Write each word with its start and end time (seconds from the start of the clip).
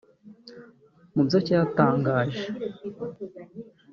Mu 1.13 1.21
byo 1.27 1.39
cyatangaje 1.47 2.43